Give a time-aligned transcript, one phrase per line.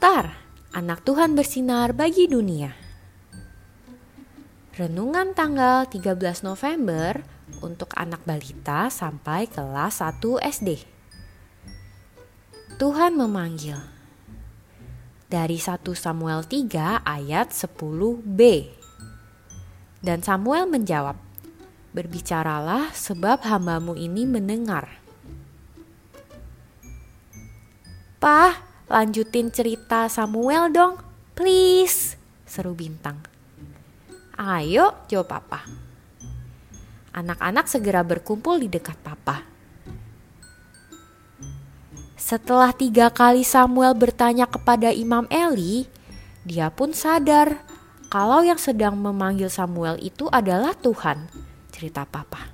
[0.00, 0.32] Star,
[0.72, 2.72] anak Tuhan bersinar bagi dunia.
[4.72, 7.20] Renungan tanggal 13 November
[7.60, 10.88] untuk anak balita sampai kelas 1 SD.
[12.80, 13.76] Tuhan memanggil.
[15.28, 18.40] Dari 1 Samuel 3 ayat 10b.
[20.00, 21.20] Dan Samuel menjawab,
[21.92, 24.96] Berbicaralah sebab hambamu ini mendengar.
[28.16, 30.98] Pah, lanjutin cerita Samuel dong,
[31.38, 33.22] please, seru bintang.
[34.34, 35.62] Ayo, jawab papa.
[37.14, 39.46] Anak-anak segera berkumpul di dekat papa.
[42.18, 45.86] Setelah tiga kali Samuel bertanya kepada Imam Eli,
[46.42, 47.62] dia pun sadar
[48.10, 51.30] kalau yang sedang memanggil Samuel itu adalah Tuhan
[51.70, 52.50] cerita papa.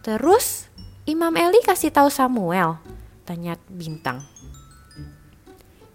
[0.00, 0.68] Terus
[1.04, 2.80] Imam Eli kasih tahu Samuel,
[3.28, 4.39] tanya Bintang.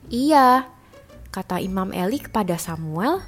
[0.06, 0.70] Iya,
[1.34, 3.26] kata Imam Eli kepada Samuel,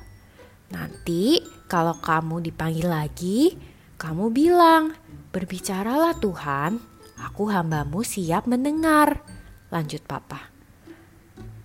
[0.70, 3.58] nanti kalau kamu dipanggil lagi,
[3.98, 4.94] kamu bilang,
[5.34, 6.78] berbicaralah Tuhan,
[7.18, 9.26] aku hambamu siap mendengar.
[9.74, 10.54] Lanjut papa.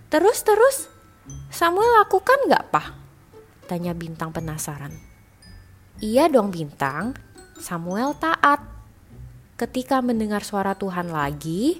[0.09, 0.89] Terus, terus,
[1.53, 2.87] Samuel lakukan gak, Pak?
[3.69, 4.91] Tanya Bintang penasaran.
[6.01, 7.13] Iya dong bintang,
[7.61, 8.59] Samuel taat.
[9.55, 11.79] Ketika mendengar suara Tuhan lagi,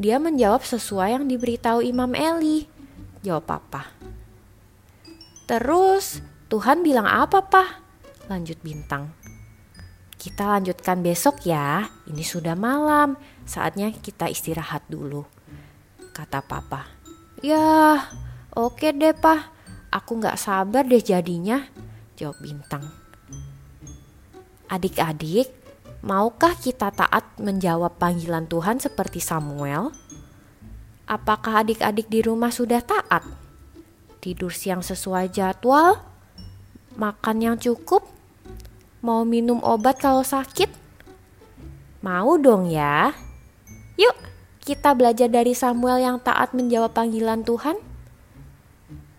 [0.00, 2.68] dia menjawab sesuai yang diberitahu Imam Eli.
[3.22, 3.92] Jawab papa.
[5.46, 7.68] Terus Tuhan bilang apa pak?
[8.28, 9.12] Lanjut bintang.
[10.16, 15.26] Kita lanjutkan besok ya, ini sudah malam, saatnya kita istirahat dulu.
[16.14, 16.86] Kata papa.
[17.42, 17.98] Ya,
[18.54, 19.50] oke deh pak,
[19.90, 21.66] aku gak sabar deh jadinya.
[22.14, 22.86] Jawab bintang.
[24.70, 25.50] Adik-adik,
[26.02, 29.94] maukah kita taat menjawab panggilan Tuhan seperti Samuel?
[31.06, 33.22] Apakah adik-adik di rumah sudah taat?
[34.18, 36.02] Tidur siang sesuai jadwal?
[36.98, 38.06] Makan yang cukup?
[39.02, 40.70] Mau minum obat kalau sakit?
[42.02, 43.14] Mau dong ya?
[43.98, 44.14] Yuk,
[44.62, 47.78] kita belajar dari Samuel yang taat menjawab panggilan Tuhan.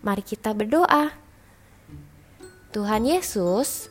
[0.04, 1.16] Mari kita berdoa.
[2.76, 3.88] Tuhan Yesus,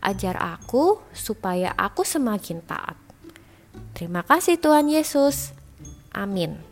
[0.00, 2.96] Ajar aku supaya aku semakin taat.
[3.92, 5.52] Terima kasih Tuhan Yesus.
[6.16, 6.69] Amin.